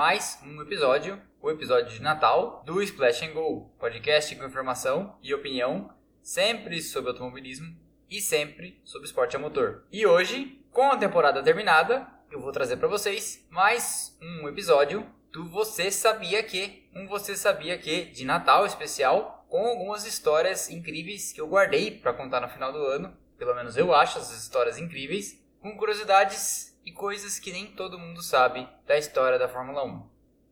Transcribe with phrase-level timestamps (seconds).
[0.00, 5.34] mais um episódio, o episódio de Natal do Splash and Go, podcast com informação e
[5.34, 5.92] opinião,
[6.22, 7.76] sempre sobre automobilismo
[8.08, 9.84] e sempre sobre esporte a motor.
[9.92, 15.46] E hoje, com a temporada terminada, eu vou trazer para vocês mais um episódio do
[15.50, 21.42] Você Sabia Que, um Você Sabia Que de Natal especial, com algumas histórias incríveis que
[21.42, 25.38] eu guardei para contar no final do ano, pelo menos eu acho essas histórias incríveis,
[25.60, 30.02] com curiosidades e coisas que nem todo mundo sabe da história da Fórmula 1.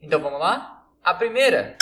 [0.00, 0.86] Então vamos lá?
[1.02, 1.76] A primeira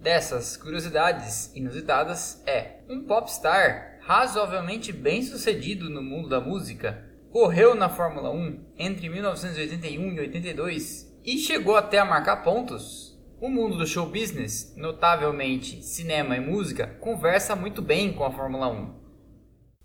[0.00, 7.88] dessas curiosidades inusitadas é um popstar razoavelmente bem sucedido no mundo da música correu na
[7.88, 13.16] Fórmula 1 entre 1981 e 82 e chegou até a marcar pontos.
[13.40, 18.68] O mundo do show business, notavelmente cinema e música, conversa muito bem com a Fórmula
[18.68, 18.94] 1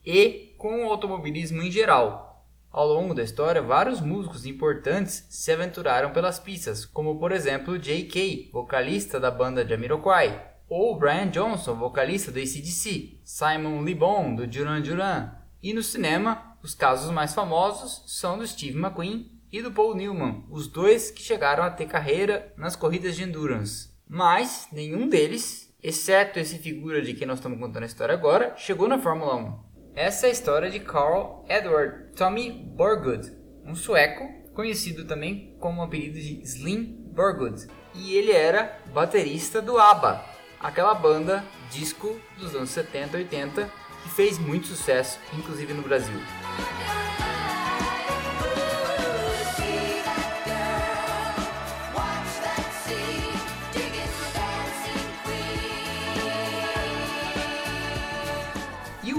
[0.05, 2.28] e com o automobilismo em geral,
[2.71, 8.51] ao longo da história, vários músicos importantes se aventuraram pelas pistas, como por exemplo J.K.,
[8.53, 14.81] vocalista da banda Jamiroquai, ou Brian Johnson, vocalista do ACDC, Simon Le Bon, do Duran
[14.81, 15.31] Duran.
[15.63, 20.43] E no cinema, os casos mais famosos são do Steve McQueen e do Paul Newman,
[20.49, 23.89] os dois que chegaram a ter carreira nas corridas de endurance.
[24.07, 28.87] Mas nenhum deles, exceto esse figura de quem nós estamos contando a história agora, chegou
[28.87, 29.68] na Fórmula 1.
[29.95, 33.31] Essa é a história de Carl Edward Tommy Borgud,
[33.65, 39.77] um sueco conhecido também como o apelido de Slim Borgud, e ele era baterista do
[39.77, 40.23] ABBA,
[40.59, 43.69] aquela banda disco dos anos 70 e 80
[44.03, 46.19] que fez muito sucesso, inclusive no Brasil.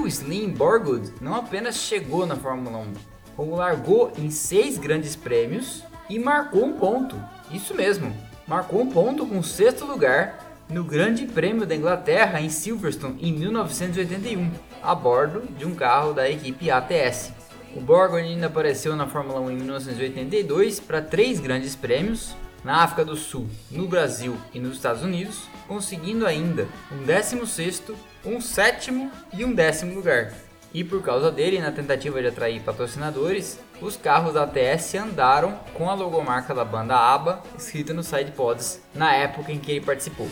[0.07, 2.93] Slim Borgud não apenas chegou na Fórmula 1,
[3.37, 7.17] como largou em seis grandes prêmios e marcou um ponto.
[7.51, 8.15] Isso mesmo,
[8.47, 13.33] marcou um ponto com o sexto lugar no Grande Prêmio da Inglaterra em Silverstone em
[13.33, 14.51] 1981,
[14.83, 17.33] a bordo de um carro da equipe ATS.
[17.75, 22.35] O Borgud ainda apareceu na Fórmula 1 em 1982 para três grandes prêmios,
[22.65, 27.95] na África do Sul, no Brasil e nos Estados Unidos, conseguindo ainda um 16º,
[28.25, 30.33] um sétimo e um décimo lugar.
[30.73, 35.91] E por causa dele, na tentativa de atrair patrocinadores, os carros da ATS andaram com
[35.91, 40.29] a logomarca da banda ABBA escrita nos sidepods na época em que ele participou.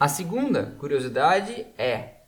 [0.00, 2.22] A segunda curiosidade é: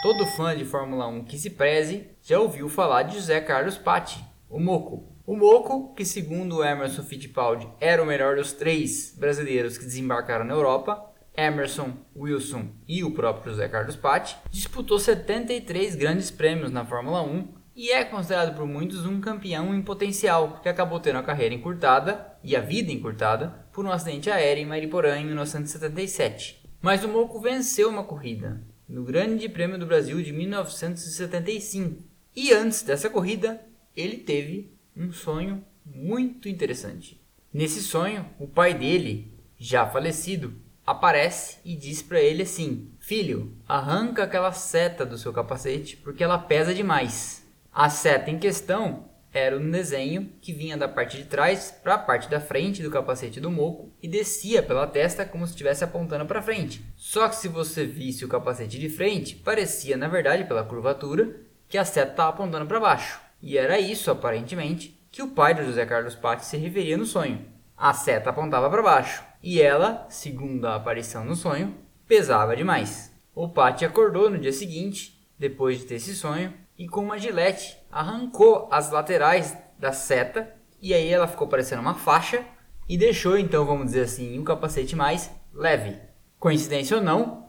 [0.00, 4.24] todo fã de Fórmula 1 que se preze já ouviu falar de José Carlos Patti,
[4.48, 5.12] o Moco.
[5.26, 10.54] O Moco, que segundo Emerson Fittipaldi era o melhor dos três brasileiros que desembarcaram na
[10.54, 11.04] Europa,
[11.36, 17.54] Emerson, Wilson e o próprio José Carlos Patti, disputou 73 grandes prêmios na Fórmula 1
[17.74, 22.38] e é considerado por muitos um campeão em potencial, que acabou tendo a carreira encurtada
[22.44, 26.62] e a vida encurtada por um acidente aéreo em Mariporã em 1977.
[26.84, 32.02] Mas o Moco venceu uma corrida no Grande Prêmio do Brasil de 1975.
[32.36, 33.58] E antes dessa corrida,
[33.96, 37.18] ele teve um sonho muito interessante.
[37.50, 44.22] Nesse sonho, o pai dele, já falecido, aparece e diz para ele assim: Filho, arranca
[44.22, 47.46] aquela seta do seu capacete porque ela pesa demais.
[47.72, 51.98] A seta em questão era um desenho que vinha da parte de trás para a
[51.98, 56.24] parte da frente do capacete do moco e descia pela testa como se estivesse apontando
[56.24, 56.84] para frente.
[56.94, 61.34] Só que se você visse o capacete de frente, parecia na verdade pela curvatura
[61.68, 63.20] que a seta estava apontando para baixo.
[63.42, 67.44] E era isso aparentemente que o pai de José Carlos Patti se referia no sonho.
[67.76, 71.74] A seta apontava para baixo e ela, segundo a aparição no sonho,
[72.06, 73.12] pesava demais.
[73.34, 77.76] O Patti acordou no dia seguinte, depois de ter esse sonho, e com uma gilete
[77.90, 82.44] arrancou as laterais da seta e aí ela ficou parecendo uma faixa
[82.88, 85.98] e deixou então, vamos dizer assim, um capacete mais leve.
[86.38, 87.48] Coincidência ou não,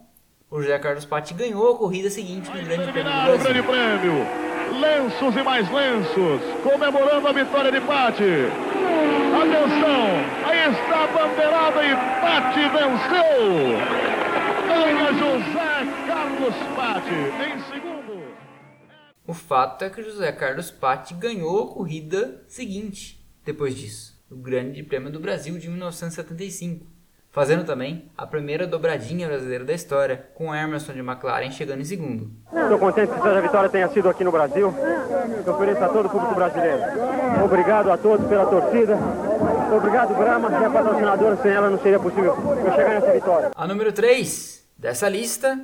[0.49, 3.37] o José Carlos Patti ganhou a corrida seguinte no Grande Prêmio do Brasil.
[3.39, 4.13] Grande Prêmio,
[4.79, 8.23] lenços e mais lenços, comemorando a vitória de Patti.
[9.35, 10.05] Atenção,
[10.45, 14.05] aí está a bandeirada e Patti venceu.
[14.67, 15.75] Ganha José
[16.07, 17.94] Carlos Patti em segundo.
[19.27, 24.83] O fato é que José Carlos Patti ganhou a corrida seguinte, depois disso, o Grande
[24.83, 26.85] Prêmio do Brasil de 1975,
[27.31, 32.31] fazendo também a primeira dobradinha brasileira da história, com Emerson de McLaren chegando em segundo.
[32.53, 34.71] Estou contente que essa vitória tenha sido aqui no Brasil.
[35.43, 36.83] Eu ofereço a todo o público brasileiro.
[37.43, 38.95] Obrigado a todos pela torcida.
[39.75, 43.51] Obrigado, Brahma, que é patrocinadora, sem ela não seria possível eu chegar nessa vitória.
[43.55, 45.59] A número 3 dessa lista.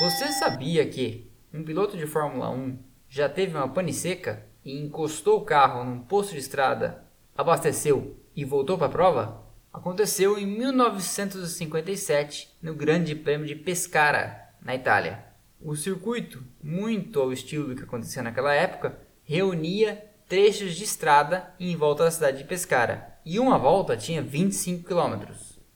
[0.00, 5.38] Você sabia que um piloto de Fórmula 1 já teve uma pane seca e encostou
[5.38, 7.04] o carro num posto de estrada,
[7.36, 9.42] abasteceu e voltou para a prova?
[9.72, 15.24] Aconteceu em 1957 no Grande Prêmio de Pescara, na Itália.
[15.60, 21.74] O circuito, muito ao estilo do que acontecia naquela época, reunia trechos de estrada em
[21.76, 25.32] volta da cidade de Pescara, e uma volta tinha 25 km.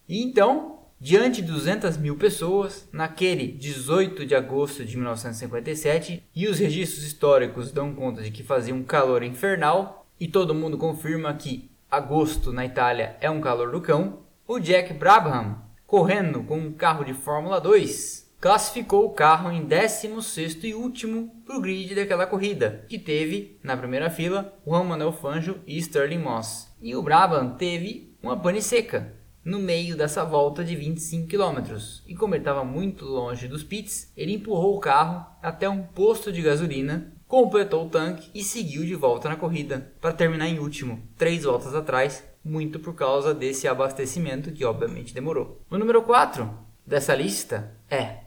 [0.08, 6.58] E então, diante de 200 mil pessoas, naquele 18 de agosto de 1957, e os
[6.58, 11.70] registros históricos dão conta de que fazia um calor infernal, e todo mundo confirma que
[11.90, 17.04] agosto na Itália é um calor do cão, o Jack Brabham, correndo com um carro
[17.04, 22.84] de Fórmula 2, classificou o carro em 16 e último para o grid daquela corrida,
[22.88, 26.70] que teve na primeira fila Juan Manuel Fangio e Sterling Moss.
[26.82, 29.14] E o Brabham teve uma pane seca
[29.44, 31.76] no meio dessa volta de 25 km.
[32.06, 36.32] E como ele estava muito longe dos pits, ele empurrou o carro até um posto
[36.32, 41.02] de gasolina, completou o tanque e seguiu de volta na corrida para terminar em último,
[41.16, 45.60] três voltas atrás, muito por causa desse abastecimento que obviamente demorou.
[45.70, 46.50] O número 4
[46.86, 48.24] dessa lista é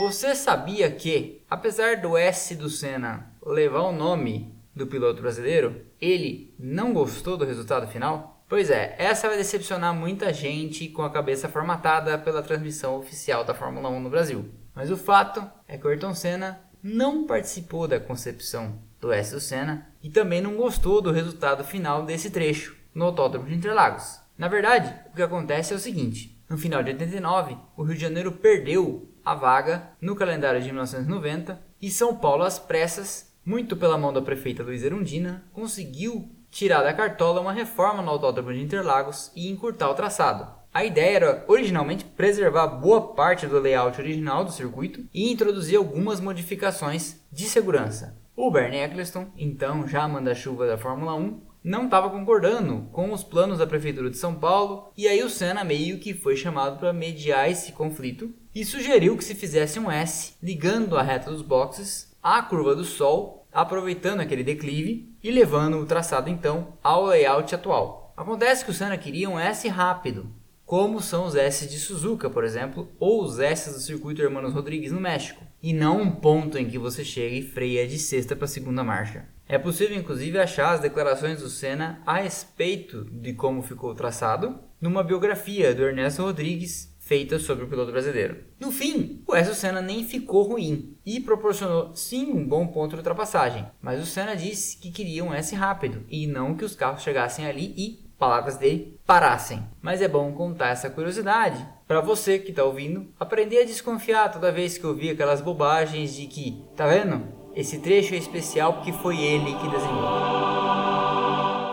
[0.00, 6.54] você sabia que, apesar do S do Senna levar o nome do piloto brasileiro, ele
[6.58, 8.39] não gostou do resultado final?
[8.50, 13.54] Pois é, essa vai decepcionar muita gente com a cabeça formatada pela transmissão oficial da
[13.54, 14.50] Fórmula 1 no Brasil.
[14.74, 19.38] Mas o fato é que o Ayrton Senna não participou da concepção do S do
[19.38, 24.18] Senna e também não gostou do resultado final desse trecho no Autódromo de Interlagos.
[24.36, 28.00] Na verdade, o que acontece é o seguinte: no final de 89, o Rio de
[28.00, 33.96] Janeiro perdeu a vaga no calendário de 1990 e São Paulo, às pressas, muito pela
[33.96, 39.30] mão da prefeita Luiz Erundina, conseguiu tirar da cartola uma reforma no Autódromo de Interlagos
[39.34, 40.60] e encurtar o traçado.
[40.72, 46.20] A ideia era originalmente preservar boa parte do layout original do circuito e introduzir algumas
[46.20, 48.16] modificações de segurança.
[48.36, 53.58] O Bernie Eccleston, então já manda-chuva da Fórmula 1, não estava concordando com os planos
[53.58, 57.50] da prefeitura de São Paulo e aí o Senna meio que foi chamado para mediar
[57.50, 62.40] esse conflito e sugeriu que se fizesse um S ligando a reta dos boxes à
[62.42, 68.12] curva do Sol, aproveitando aquele declive e levando o traçado então ao layout atual.
[68.16, 70.26] Acontece que o Senna queria um S rápido,
[70.66, 74.92] como são os S de Suzuka, por exemplo, ou os S do circuito Hermanos Rodrigues
[74.92, 78.46] no México, e não um ponto em que você chega e freia de sexta para
[78.46, 79.26] segunda marcha.
[79.48, 84.60] É possível inclusive achar as declarações do Senna a respeito de como ficou o traçado
[84.80, 88.36] numa biografia do Ernesto Rodrigues feita sobre o piloto brasileiro.
[88.60, 92.98] No fim, o Ayrton Senna nem ficou ruim e proporcionou sim um bom ponto de
[92.98, 97.02] ultrapassagem, mas o Senna disse que queria um S rápido e não que os carros
[97.02, 99.60] chegassem ali e, palavras dele, parassem.
[99.82, 104.52] Mas é bom contar essa curiosidade para você que está ouvindo aprender a desconfiar toda
[104.52, 107.26] vez que ouvir aquelas bobagens de que, tá vendo?
[107.56, 110.04] Esse trecho é especial porque foi ele que desenhou.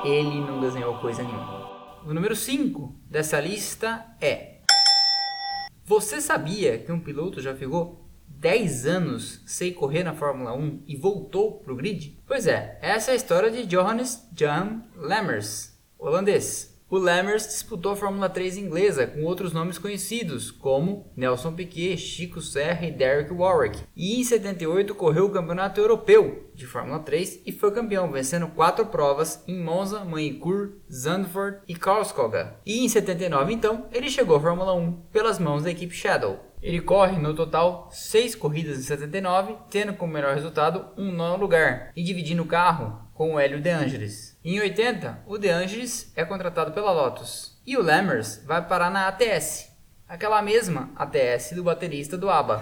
[0.04, 1.68] Ele não desenhou coisa nenhuma.
[2.07, 4.56] O número 5 dessa lista é
[5.88, 10.98] você sabia que um piloto já ficou 10 anos sem correr na Fórmula 1 e
[10.98, 12.22] voltou para o grid?
[12.27, 16.76] Pois é, essa é a história de Johannes Jan Lammers, holandês.
[16.89, 22.39] O Lammers disputou a Fórmula 3 inglesa com outros nomes conhecidos, como Nelson Piquet, Chico
[22.39, 23.84] Serra e Derek Warwick.
[23.94, 28.86] E em 78 correu o Campeonato Europeu de Fórmula 3 e foi campeão, vencendo quatro
[28.86, 32.56] provas em Monza, Manicur, Zandvoort e Karlskoga.
[32.65, 36.39] E em 79 então, ele chegou à Fórmula 1 pelas mãos da equipe Shadow.
[36.67, 41.93] Ele corre no total 6 corridas em 79, tendo como melhor resultado um nono lugar
[41.95, 44.38] e dividindo o carro com o Hélio De Angelis.
[44.43, 49.07] Em 80, o De Angelis é contratado pela Lotus e o Lammers vai parar na
[49.07, 49.71] ATS,
[50.09, 52.62] aquela mesma ATS do baterista do ABBA.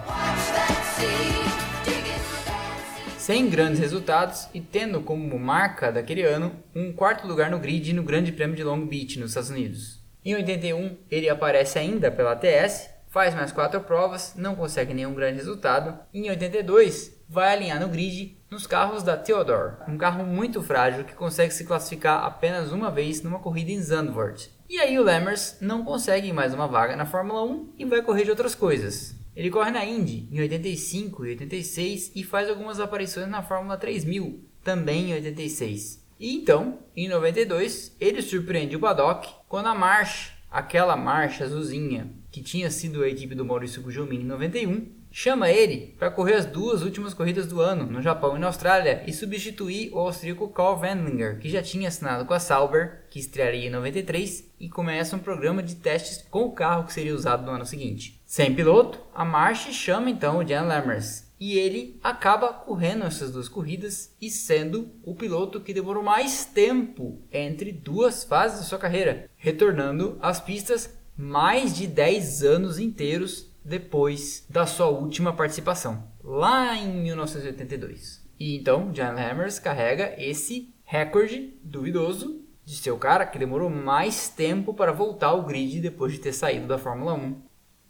[3.18, 8.04] Sem grandes resultados e tendo como marca daquele ano um quarto lugar no grid no
[8.04, 10.00] Grande Prêmio de Long Beach, nos Estados Unidos.
[10.24, 15.38] Em 81, ele aparece ainda pela ATS, faz mais quatro provas, não consegue nenhum grande
[15.38, 15.98] resultado.
[16.14, 21.14] Em 82, vai alinhar no grid nos carros da Theodore, um carro muito frágil que
[21.14, 24.52] consegue se classificar apenas uma vez numa corrida em Zandvoort.
[24.70, 28.26] E aí o Lammers não consegue mais uma vaga na Fórmula 1 e vai correr
[28.26, 29.16] de outras coisas.
[29.34, 34.44] Ele corre na Indy em 85 e 86 e faz algumas aparições na Fórmula 3000,
[34.62, 36.06] também em 86.
[36.20, 42.42] E então, em 92, ele surpreende o paddock quando a marcha, aquela marcha azulzinha que
[42.42, 46.82] tinha sido a equipe do Maurício Gugelmin em 91, chama ele para correr as duas
[46.82, 51.40] últimas corridas do ano, no Japão e na Austrália, e substituir o austríaco Karl Wendlinger,
[51.40, 55.64] que já tinha assinado com a Sauber, que estrearia em 93, e começa um programa
[55.64, 58.22] de testes com o carro que seria usado no ano seguinte.
[58.26, 63.48] Sem piloto, a March chama então o Jan Lammers, e ele acaba correndo essas duas
[63.48, 69.30] corridas e sendo o piloto que demorou mais tempo entre duas fases da sua carreira,
[69.38, 76.88] retornando às pistas mais de 10 anos inteiros depois da sua última participação, lá em
[77.04, 78.24] 1982.
[78.40, 84.28] E então, John Hammers carrega esse recorde duvidoso de ser o cara que demorou mais
[84.28, 87.42] tempo para voltar ao grid depois de ter saído da Fórmula 1.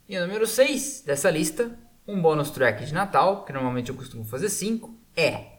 [0.08, 4.24] E o número 6 dessa lista, um bônus track de Natal, que normalmente eu costumo
[4.24, 5.55] fazer 5, é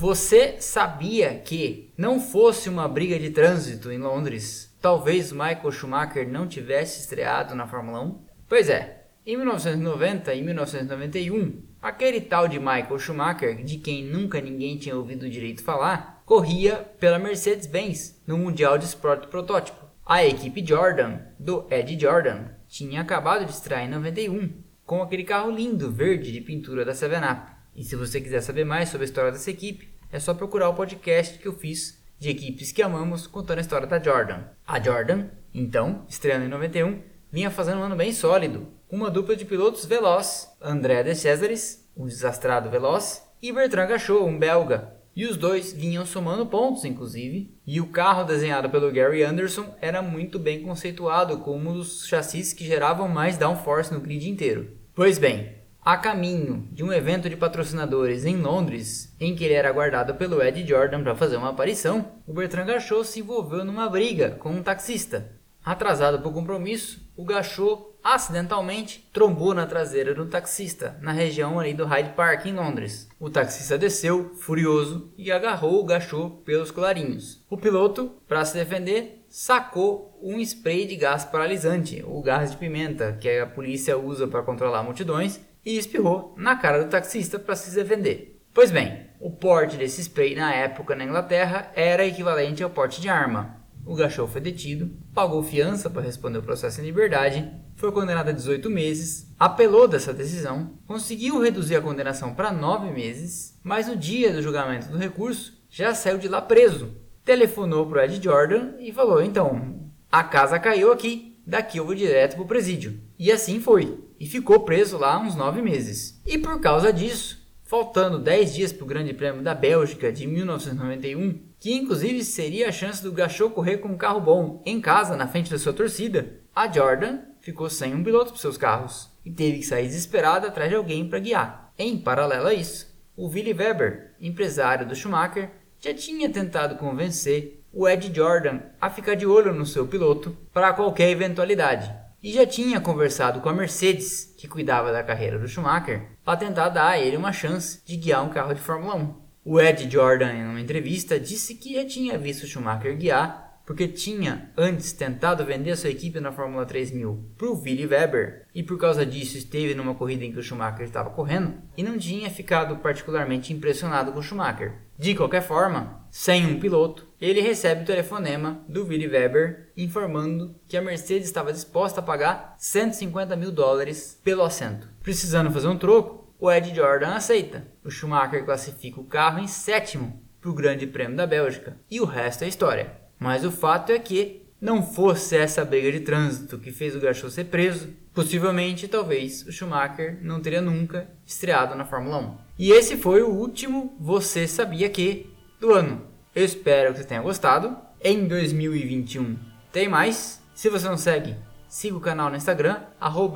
[0.00, 6.48] você sabia que não fosse uma briga de trânsito em Londres, talvez Michael Schumacher não
[6.48, 8.18] tivesse estreado na Fórmula 1?
[8.48, 14.78] Pois é, em 1990 e 1991, aquele tal de Michael Schumacher, de quem nunca ninguém
[14.78, 19.84] tinha ouvido direito falar, corria pela Mercedes-Benz no Mundial de Sport Protótipo.
[20.06, 24.50] A equipe Jordan, do Ed Jordan, tinha acabado de estrear em 91,
[24.86, 27.60] com aquele carro lindo verde de pintura da 7up.
[27.76, 30.74] E se você quiser saber mais sobre a história dessa equipe, é só procurar o
[30.74, 34.42] podcast que eu fiz de equipes que amamos contando a história da Jordan.
[34.66, 37.00] A Jordan, então, estreando em 91,
[37.32, 41.88] vinha fazendo um ano bem sólido, com uma dupla de pilotos veloz, André de Césares,
[41.96, 45.00] um desastrado veloz, e Bertrand Gachot, um belga.
[45.14, 50.00] E os dois vinham somando pontos, inclusive, e o carro desenhado pelo Gary Anderson era
[50.00, 54.70] muito bem conceituado como um dos chassis que geravam mais downforce no grid inteiro.
[54.94, 59.68] Pois bem, a caminho de um evento de patrocinadores em Londres, em que ele era
[59.68, 64.32] aguardado pelo Ed Jordan para fazer uma aparição, o Bertrand Gachot se envolveu numa briga
[64.32, 65.32] com um taxista.
[65.64, 71.84] Atrasado o compromisso, o Gachot acidentalmente trombou na traseira do taxista, na região ali do
[71.84, 73.08] Hyde Park, em Londres.
[73.18, 77.44] O taxista desceu, furioso, e agarrou o Gachot pelos colarinhos.
[77.48, 83.16] O piloto, para se defender, sacou um spray de gás paralisante, o gás de pimenta,
[83.20, 87.74] que a polícia usa para controlar multidões, e espirrou na cara do taxista para se
[87.74, 88.40] defender.
[88.52, 93.08] Pois bem, o porte desse spray na época na Inglaterra era equivalente ao porte de
[93.08, 93.60] arma.
[93.86, 98.32] O Gachot foi detido, pagou fiança para responder o processo em liberdade, foi condenado a
[98.32, 104.32] 18 meses, apelou dessa decisão, conseguiu reduzir a condenação para 9 meses, mas no dia
[104.32, 106.94] do julgamento do recurso já saiu de lá preso.
[107.24, 112.34] Telefonou para Ed Jordan e falou: então, a casa caiu aqui, daqui eu vou direto
[112.34, 113.00] para o presídio.
[113.18, 116.20] E assim foi, e ficou preso lá uns 9 meses.
[116.26, 121.40] E por causa disso, faltando 10 dias para o Grande Prêmio da Bélgica de 1991,
[121.58, 125.26] que inclusive seria a chance do Gachot correr com um carro bom em casa na
[125.26, 129.58] frente da sua torcida, a Jordan ficou sem um piloto para seus carros e teve
[129.58, 131.72] que sair desesperada atrás de alguém para guiar.
[131.78, 137.88] Em paralelo a isso, o Willy Weber, empresário do Schumacher, já tinha tentado convencer o
[137.88, 142.80] Ed Jordan a ficar de olho no seu piloto para qualquer eventualidade e já tinha
[142.80, 147.16] conversado com a Mercedes, que cuidava da carreira do Schumacher, para tentar dar a ele
[147.16, 149.14] uma chance de guiar um carro de Fórmula 1.
[149.44, 154.50] O Ed Jordan, em uma entrevista, disse que já tinha visto Schumacher guiar porque tinha
[154.56, 159.06] antes tentado vender sua equipe na Fórmula 3000 para o Willy Weber e por causa
[159.06, 163.52] disso esteve numa corrida em que o Schumacher estava correndo e não tinha ficado particularmente
[163.52, 164.72] impressionado com o Schumacher.
[164.98, 170.76] De qualquer forma, sem um piloto, ele recebe o telefonema do Willy Weber informando que
[170.76, 174.88] a Mercedes estava disposta a pagar 150 mil dólares pelo assento.
[175.00, 177.68] Precisando fazer um troco, o Ed Jordan aceita.
[177.84, 182.04] O Schumacher classifica o carro em sétimo para o Grande Prêmio da Bélgica e o
[182.04, 182.99] resto é história.
[183.20, 187.30] Mas o fato é que não fosse essa briga de trânsito que fez o Gachot
[187.30, 192.38] ser preso, possivelmente, talvez, o Schumacher não teria nunca estreado na Fórmula 1.
[192.58, 196.06] E esse foi o último Você Sabia Que do ano.
[196.34, 197.76] Eu espero que você tenha gostado.
[198.02, 199.38] Em 2021
[199.70, 200.40] tem mais.
[200.54, 201.36] Se você não segue,
[201.68, 202.80] siga o canal no Instagram,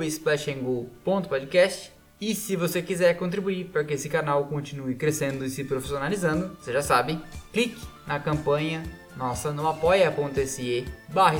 [0.01, 1.93] splashandgo.podcast.
[2.19, 6.71] E se você quiser contribuir para que esse canal continue crescendo e se profissionalizando, você
[6.71, 7.19] já sabe,
[7.51, 8.83] clique na campanha
[9.15, 11.37] nossa no apoia.se barra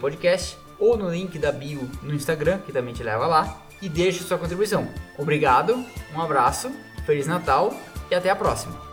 [0.00, 4.22] Podcast ou no link da bio no Instagram, que também te leva lá, e deixe
[4.22, 4.88] sua contribuição.
[5.18, 5.84] Obrigado,
[6.14, 6.70] um abraço,
[7.04, 7.74] Feliz Natal
[8.10, 8.89] e até a próxima!